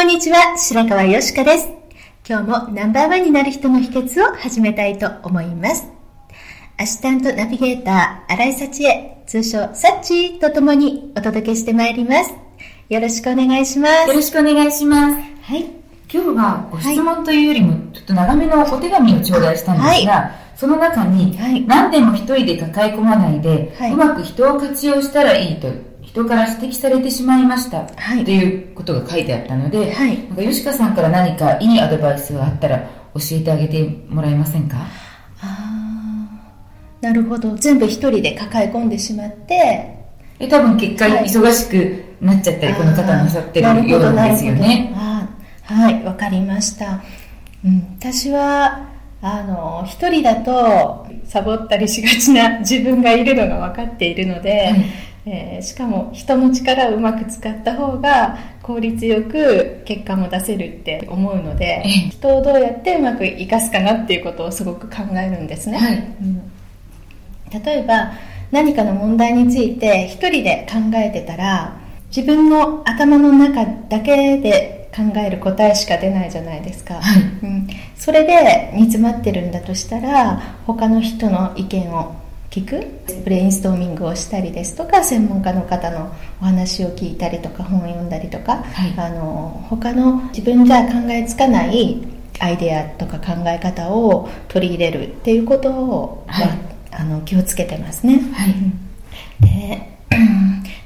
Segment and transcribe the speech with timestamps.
[0.00, 0.56] こんにちは。
[0.56, 1.68] 白川よしかです。
[2.26, 5.86] 今日もナンバーワンになる人の秘訣を始めたいと思います。
[6.78, 12.32] アシスタントナビゲーター、新井幸恵、通称サッチーと共にお届けしてまいります。
[12.88, 14.08] よろしくお願いします。
[14.08, 15.16] よろしくお願いします。
[15.42, 15.64] はい。
[16.10, 32.78] 今日はご質問というよりも、ちょっと長めのお手紙を頂戴したんですが、はい、その中に、何でも一人で抱え込まないで、はい、うまく人を活用したらいいと人から指摘されてしまいました、はい、ということが書いてあったので、はい、なんか吉川さんから何かいいアドバイスがあったら
[33.14, 34.78] 教えてあげてもらえませんか？
[35.40, 36.40] あ
[37.00, 37.54] なるほど。
[37.54, 39.96] 全部一人で抱え込んでしまって。
[40.40, 44.92] え多分結果忙しくなっちゃったり、この方なさってるようなんですよね。
[45.64, 47.00] はいわかりました、
[47.64, 48.88] うん、私は
[49.22, 54.84] あの一人だとサボったりしがちな自分がいるのが分かっているので、はい
[55.26, 65.96] えー、しかも人の力をうまく使った方が効率よく結果も出せるって思うので人をどうやってうまく生かすかなっていうことをすごく考えるんですね、はい。
[65.96, 68.12] うん、例えば
[68.50, 71.78] 何かの問題について一人で考えてたら
[72.14, 82.19] 自分の頭の中だけで考える答えしか出ないじゃないですか、はい、うん、それで煮詰まってるんだとしたら他の人の意見を
[82.50, 82.84] 聞く
[83.22, 86.12] ブレインストーミングをしたりですとか専門家の方の
[86.42, 92.02] お話を聞いたりとか本を読んだりとか、はい、あの他の自分じゃ考えつかない
[92.40, 96.48] アイデアとか考え方を取り入れるっていうことを、はい、
[96.90, 98.54] あの気をつけてますね、はい、
[99.40, 99.98] で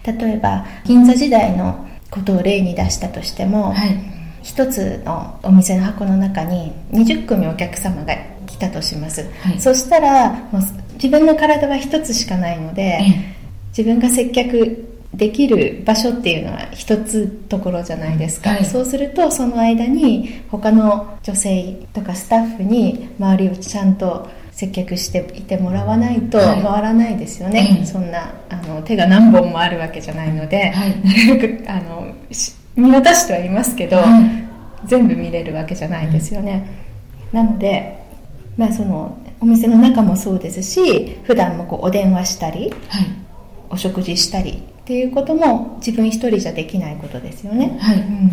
[0.13, 3.99] 例えば銀座時代のことを例に出したとしても、はい、
[4.43, 8.15] 一つのお店の箱の中に20組お客様が
[8.47, 13.01] 来たとします、はい、そしたらもう自分の体は一つしかないので、
[13.77, 32.15] 自分が接客できる場所っていうのは一つところじゃないですか、はい、そうするとその間に他の女性とかスタッフに周りをちゃんと接客していてもらわないと回らないですよね、はい、そんなあの手が何本もあるわけじゃないので、はい、なるべくあの
[32.77, 33.99] 見渡してはいますけど、
[34.85, 36.69] 全部見れるわけじゃないですよね、
[37.31, 37.97] なので
[38.57, 43.07] まあそのお店の中もそうですし普段もこうお電話したり、はい、
[43.69, 48.31] お食事したりっていうことも自分一人じゃできないことですよね、はい、うん、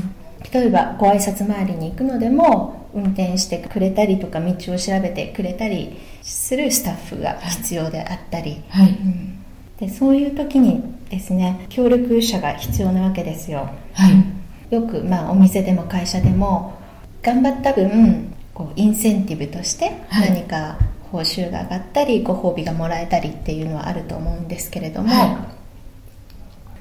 [0.54, 9.44] 例えばご挨拶回りに行くのでも運転してくれたりとか道を調べてくれたりするスタッフが必要であったり、はい、うん、
[9.80, 16.80] でそういう時にですね協力者が必要なわけですよ、はい、よく、まあ、お店でも会社でも
[17.22, 20.78] 頑張った分こうインセンティブとして何か
[21.12, 25.26] 報酬が上がったりご褒美がもらえたりっていうのはあると思うんですけれども、は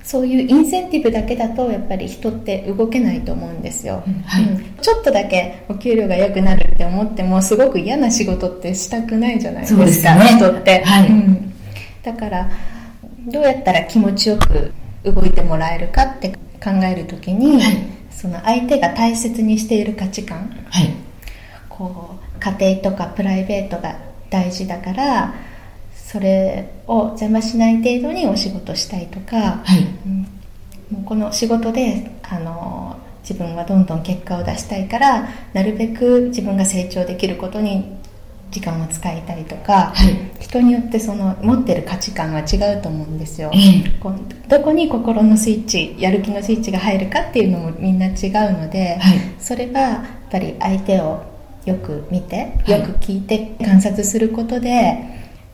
[0.05, 4.45] い、そういうインセンティブだけだとやっぱり人って動けないと思うんですよ、はい。
[4.45, 11.09] うん、ちょっとだけお給料が良くなるって思ってもすごく嫌な仕事ってしたくないじゃないですかす、ね、人って、はい。
[11.09, 11.53] うん、
[12.04, 12.51] だから
[13.27, 14.72] どうやったら気持ちよく
[15.04, 16.31] 動いてもらえるかって
[16.63, 17.60] 考える時に、
[18.10, 20.53] その相手が大切にしている価値観、
[21.69, 25.34] こう家庭とかプライベートが大事だから
[25.92, 30.21] それを邪魔しない程度にお仕事したいとか、はい、うん、
[30.91, 38.00] もうこの仕事であの自分はどんどん結果を出したいからなるべく自分が成長できることに
[38.50, 43.53] 時間を使いたいとか、はい、人によってその持ってる価値観は違うと思うんですよ、
[44.48, 48.12] どこに心のスイッチやる気のスイッチが入るかっていうのもみんな違う
[48.59, 51.29] ので、はい、それはやっぱり相手を
[51.65, 54.98] よく見てよく聞いて観察することで、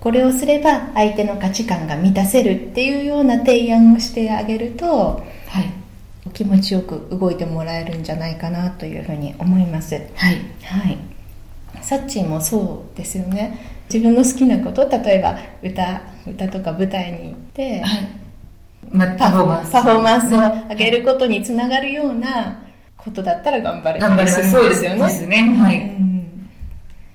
[0.00, 9.94] これをすれば相手の価値観が満たせるっていうような提案をしてあげると、はい、気持ちよく動いてもらえるんじゃないかなというふうに思います。
[9.94, 10.98] はい、はい、
[11.82, 13.74] サッチーもそうですよね。
[13.92, 18.08] 自分の好きなこと例えば歌歌とか舞台に行って、はい。
[18.90, 19.72] まあ、パフォーマンス。
[19.72, 22.65] パフォーマンスを上げることにつながるような
[23.06, 24.96] ことだったら頑張れ頑張れそうですよね。
[25.26, 25.56] ね。
[25.56, 25.80] はい。
[26.00, 26.16] うん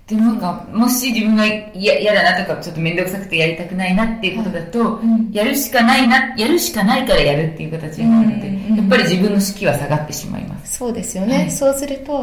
[0.07, 10.79] でもなんか、もし自分が嫌だなとか、ちょっと面倒くさくてやりたくないなっていうことだと、うん、やるしかないな、やるしかないからやるっていう形になるので、うん、やっぱり自分の士気は下がってしまいます。
[10.79, 11.37] そうですよね。
[11.37, 12.13] はい、そうすると、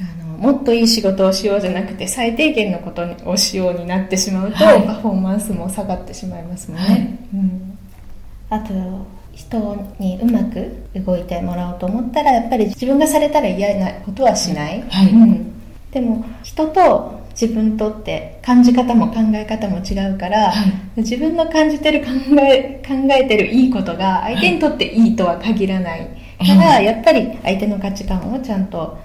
[0.00, 6.84] あの、もっといい仕事をしようじゃなくて、最低限のことをしようになってしまうと、はい、パフォーマンスも下がってしまいますもんね。
[6.84, 6.98] はい、
[7.34, 7.78] うん
[8.50, 8.72] あと
[9.38, 15.52] 人にうまく動いてもらおうと思ったらやっぱり自分がされたら嫌なことはしない、はい、うん、
[15.92, 20.64] でも人と自分とって感じ方も考え方も違うから、は
[20.96, 28.98] い、自分の感じてる考え考えてるいいことが相手にとっていいとは限らない、はい、からやっぱり相手の価値観をちゃんと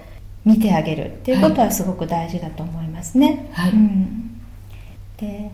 [0.44, 3.70] 見てあげるっていうことはすごく大事だと思いますね、はい。
[3.70, 4.40] うん、
[5.16, 5.50] で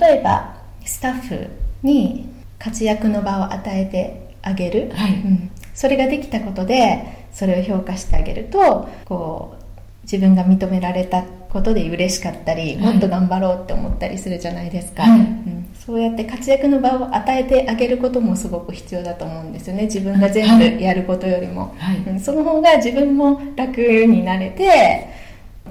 [0.00, 1.46] 例えばスタッフ
[1.82, 2.33] に
[2.64, 5.12] 活躍の場を与えてあげる、はい。
[5.12, 9.62] うん、それができたことでそれを評価してあげるとこう
[10.04, 19.84] 自分が認められたことで嬉しかったり、もっと頑張ろうって思ったりするじゃないですか、はい、うん、そうやって活躍の場を与えてあげることもすごく必要だと思うんですよね。
[19.84, 21.98] 自分が全部やることよりも、はい。
[21.98, 25.08] うん、その方が自分も楽になれて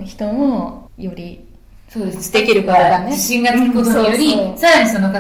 [0.04, 1.46] 人もより
[1.90, 2.32] そうです。
[2.32, 3.12] できることがね。
[3.12, 5.20] 自信がつくことにより、うん、さらにその方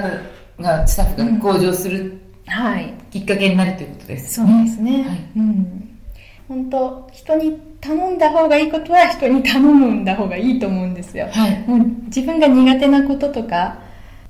[0.60, 5.30] がスタッフが向上する、はい、きっかけになるということです、ね、そうですね、はい。
[5.38, 6.00] うん、
[6.48, 13.78] 本当人に頼んだ方がいいことは人に頼んだ方がいいと思うんですよ、はい、もう自分が苦手なこととか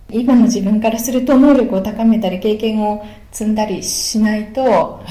[0.09, 5.03] 今の自分からすると能力を高めたり経験を積んだりしないと、は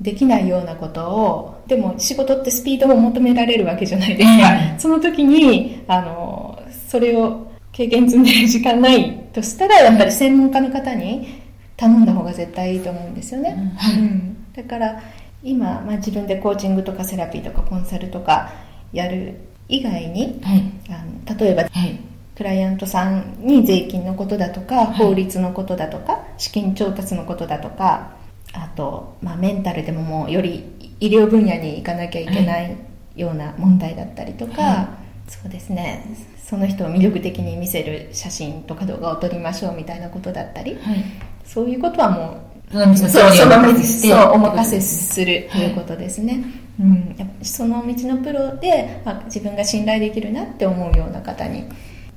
[0.00, 11.42] い、できないようなことをでも仕事ってスピードを求められるわけじゃないですか、はい、その時にあのそれを経験積んでる時間ないとしたらやっぱり専門家の方に
[11.76, 15.02] 頼んだ方が絶対いいと思うんですよね、はい、うん、だから
[15.42, 18.52] 今、まあ、自分でコーチングとかセラピーとかコンサルとか
[18.92, 19.34] やる
[19.68, 21.98] 以外に、はい、あの例えば、はい、
[22.36, 28.12] クライアントさんに税金のことだとか、法律のことだとか資金調達のことだとか
[28.52, 30.64] あと、まあ、メンタルでももうより
[31.00, 32.76] 医療分野に行かなきゃいけない
[33.16, 34.88] ような問題だったりとか、
[35.28, 36.04] そうですね。
[36.44, 41.04] その人を魅力的に見せる写真とか動画を撮りましょうみたいなことだったり、はい、
[41.44, 46.42] そういうことはもうその道そうお任せするということですね、はい、
[46.80, 51.64] うん、その道のプロで、まあ、自分が信頼できるなって思うような方に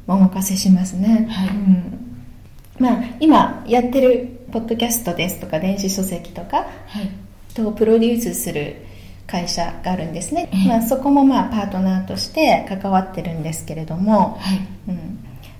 [0.08, 2.08] お任せしますね、はい、うん。
[2.80, 7.10] まあ、今やってるポッドキャストですとか電子書籍とか、はい、
[7.50, 8.87] 人をプロデュースする
[9.28, 14.60] 会社があるんですね、まあ、そこもまあパートナーとして関わってるんですけれども、はい。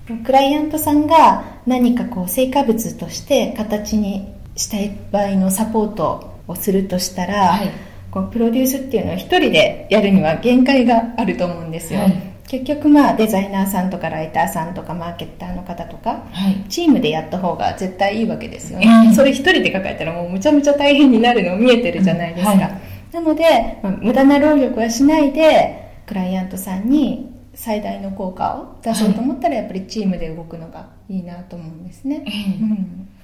[0.08, 7.70] うん、クライアントさんが何かこう成果物として形にしたい場合のサポートをするとしたら、はい、
[8.10, 22.70] こうプロデュースっていうのは一人でやるには限界があると思うんですよ、はい、結局まあデザイナーさんとかライターさんとかマーケッターの方とか、はい、チームでやった方が絶対いいわけですよね、それ一人で抱えたらもうむちゃむちゃ大変になるの見えてるじゃないですか、
[23.12, 32.24] なので、まあ、無駄な労力はしないでクライアントさんに最大の効果を出そうと思ったら、やっぱりチームで動くのがいいなと思うんですね、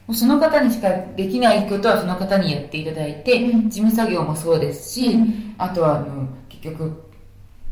[0.08, 7.04] うん、その方にしかできないことはその方にやっていただいて、うん、事務作業もそうですし、うん、あとはあの結局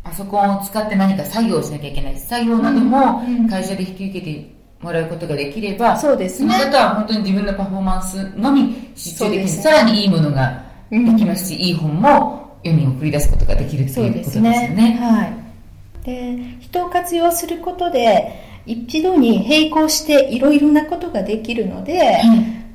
[0.05, 2.19] パソコンを使って何か作業をしなきゃいけない。
[2.19, 6.55] 作業なども会社で引き受けてもらうことができれば、そうですね。
[6.55, 10.62] その方は本当に自分のパフォーマンスのみ集中できる、さらにいいものが
[10.93, 14.69] できますし、いい本も世に送り出すことができるということですよね。
[14.69, 16.05] ねはい。
[16.05, 22.21] で、人を活用することで、一度に並行していろいろなことができるので、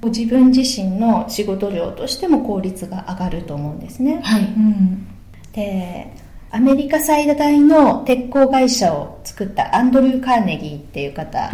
[0.02, 4.20] うん、自分自身の仕事量としても効率が上がると思うんですね。
[4.24, 4.42] はい。
[4.42, 5.08] うん、
[5.54, 6.12] で、
[6.50, 11.52] アメリカ最大の鉄鋼会社を作ったアンドリュー・カーネギーっていう方、は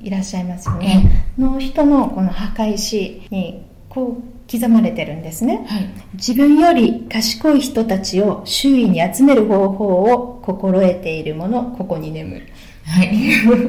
[0.00, 1.24] い、いらっしゃいますよね。
[1.38, 12.48] の人のこの破壊史にこう刻まれてるんですね、はい、自分より賢い人たちを周囲に集める方法を心得ているものここに眠る。
[12.86, 13.10] はい。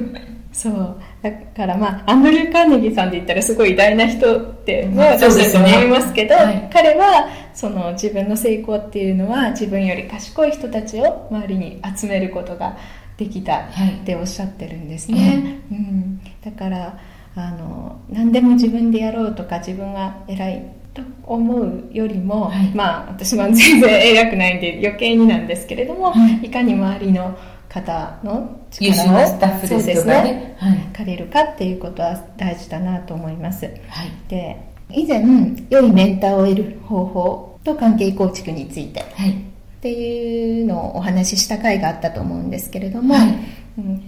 [0.54, 0.98] そう。
[1.22, 12.78] だからまあアンドリュー・カーネギーさんで言ったらすごい偉大な人ってね、私たちも思いますけど、はい、彼はその自分の成功っていうのは自分より賢い人たちを周りに集めることが
[13.18, 13.64] できたっ
[14.06, 16.98] ておっしゃってるんですね、うん、だから
[17.36, 27.38] あの何でも自分でやろうとか自分が偉いと思うよりも、はい、まあ私は全然偉くないんで余計になんですけれども、はい、いかに周りの
[27.70, 34.60] 方の力をスタッフですね、ねはい、借りるかっていうことは大事だなと思います、はい、で
[34.90, 35.24] 以前
[35.70, 43.28] 良いメンターを得る方法と関係構築について、はい、っていうのをお話しした回があったと思うんですけれども、はい、
[43.78, 44.02] うん、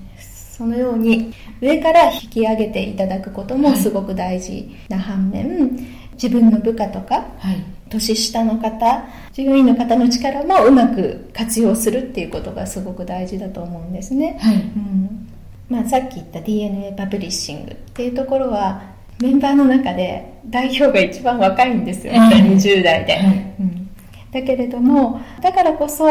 [0.62, 5.72] そのように上から引き上げていただくこともすごく大事な反面、
[6.14, 9.04] 自分の部下とか、はい、年下の方
[9.34, 14.56] 従業員の方の力もうまく活用するっていうことがすごく大事だと思うんですね、はい。
[14.56, 15.28] うん。
[15.68, 18.84] まあ、さっき言った DNA パブリッシングっていうところは
[19.20, 23.90] メンバーの中で代表が一番若いんですよ、はい、20代で、はい、うん、
[24.32, 26.08] だけれどもだからこそ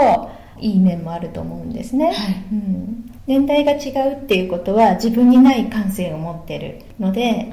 [0.58, 2.16] いい面もあると思うんですね、はい、
[2.52, 2.99] うん、
[3.30, 7.52] 年代が違うっていうことは自分にない感性を持ってるので、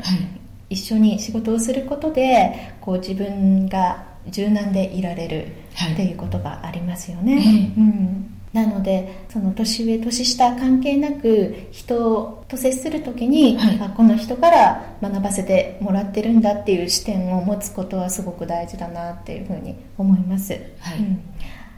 [0.71, 5.45] 一緒に仕事をすることでこう自分が柔軟でいられる
[5.93, 8.33] っていうことがありますよね、うん。
[8.53, 21.21] なのでその年上年下関係なく人と接する時に、はい、あこの人から学ばせてもらってるんだっていう視点を持つことはすごく大事だなっていうふうに思います、はい、うん、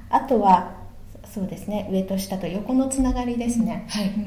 [0.09, 0.78] あとは
[1.33, 1.87] そうですね。
[1.91, 4.21] 上と下と横のつながりですね、はい、うん、やっ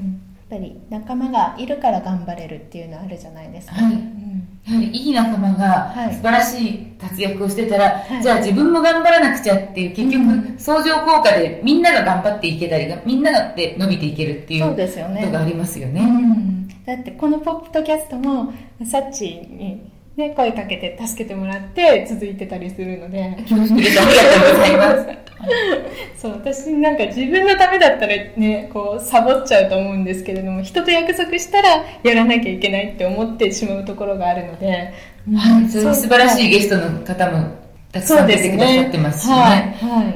[0.51, 4.85] ぱり仲間がいるから頑張れるっていうのはあるじゃないですか、はい。
[4.93, 16.01] いい仲間が素晴らしい活躍をしてたら、はい、じゃあ自分も頑張らなくちゃっていう結局相乗効果でみんなが頑張っていけたりみんながって伸びていけるっていうことがありますよね。
[16.01, 18.53] うん、だってこのポッドキャストも
[18.85, 23.43] サッチにね、声かけて助けてもらって続いてたりするので。
[23.47, 24.01] 気持ちいいです。
[24.01, 25.32] ありがとうございます。
[26.17, 34.93] そう、私なんか自分のためだったらね、こう、サボっちゃうと思うんですけれども、人と約束したらやらなきゃいけないって思ってしまうところがあるので。
[35.35, 37.47] はい、そういう素晴らしいゲストの方も
[37.93, 39.35] たくさん出てくださってますしね。
[39.35, 40.15] はい、はい。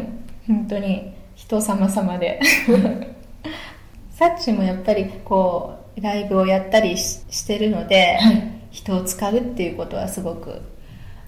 [0.49, 2.40] 本当に人様様で。
[4.11, 10.61] サッチもやっぱりこう、ライブをやったりしてるので、はい人を使うっていうことはすごく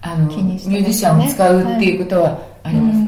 [0.01, 3.07] あの、ね、ミュージシャンを使うっていうことはあります、はい、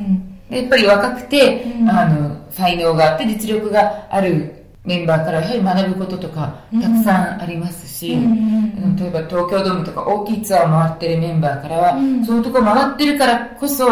[0.52, 13.88] やっぱり若くて、うん、あの才能があって実力があるメンバーからやはり学ぶこととかたくさんありますし、うん、例えば東京ドームとか大きいツアーを回ってるメンバーからは、うん、そういうとこ回ってるからこそ、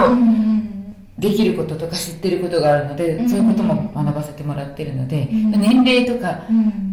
[1.19, 6.41] できることとか知ってることがあるので、そういうことも学ばせてもらってるので、年齢とか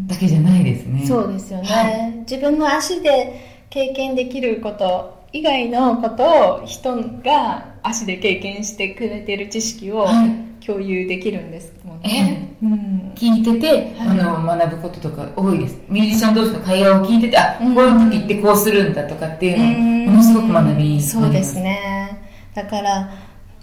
[0.06, 1.06] だけじゃないですね。
[1.06, 10.06] そうですよね、はい、自分の足で経験できること以外のことを人が足で経験してくれてる知識を
[10.64, 12.56] 共有できるんですもんね。
[12.60, 12.64] え？
[12.64, 15.78] ー、うん、聞いてて、あの学ぶこととか多いです。
[15.88, 22.20] ミュージシャン同士の会話を聞いてて、あ、こういう時ってこうするんだとかっていうのをものすごく学びそうですね。
[22.54, 23.10] だから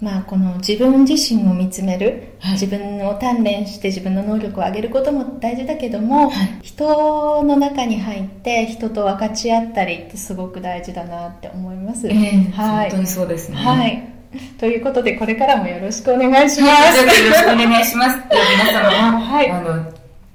[0.00, 14.13] まあ、この自分自身を見つめる、はい、自分を鍛錬して自分の能力を上げることも大事だけども、はい、人の中に入って人と分かち合ったりってすごく大事だなって思います、えー、はい、本当にそうですね、はい、
[14.58, 18.18] ということでこれからもよろしくお願いします、はい、よろしくお願いします。
[18.30, 19.92] 皆様も、はい、あの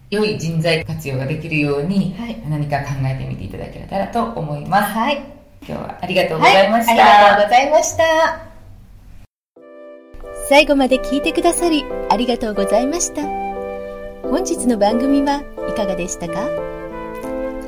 [0.10, 5.22] 良い人材活用ができるように、はい、何か考えてみていただけたらと思います、はい、
[5.68, 8.04] 今日はありがとうございました、はい、ありがとうございました。
[10.48, 13.22] 最後まで聞いてくださりありがとうございました。
[14.24, 16.48] 本日の番組はいかがでしたか？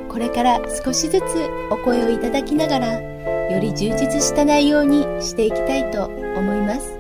[0.10, 1.24] これから少しずつ
[1.70, 3.11] お声をいただきながら、
[3.52, 6.98] より充実した内容にしていきたいと思います。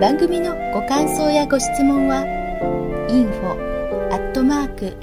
[0.00, 2.24] 番組のご感想やご質問は、
[3.08, 4.96] info アットマーク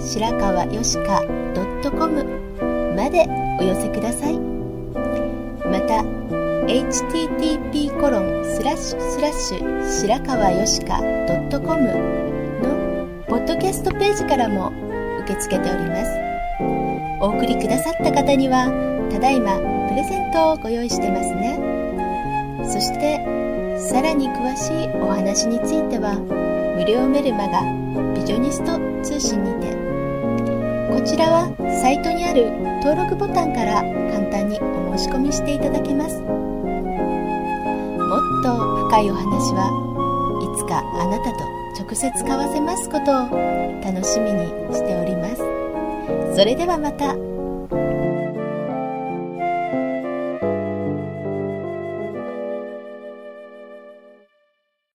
[0.00, 1.22] 白川よしか
[1.90, 2.24] .com
[2.96, 3.26] まで
[3.58, 4.38] お寄せください。
[5.66, 6.04] また、
[6.66, 11.82] http コロンスラッシュスラッシュ白川よしか .com
[12.62, 14.72] のポッドキャストページからも
[15.24, 16.10] 受け付けております
[17.20, 18.66] お送りくださった方には
[19.10, 21.58] ただいまプレゼントをご用意してますね。
[22.62, 23.18] そして
[23.76, 26.14] さらに詳しいお話については
[26.76, 27.62] 無料メルマガ
[28.14, 29.74] ビジョニスト通信にて
[30.94, 31.50] こちらは
[31.82, 32.52] サイトにある
[32.86, 33.82] 登録ボタンから
[34.14, 36.20] 簡単にお申し込みしていただけます。
[36.22, 36.30] も
[38.16, 39.26] っと深いお話
[39.58, 39.74] は
[40.38, 41.44] いつかあなたと
[41.82, 43.28] 直接交わせますことを
[43.82, 45.42] 楽しみにしております。
[46.36, 47.29] それではまた。